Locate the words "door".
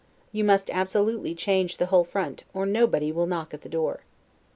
3.69-3.99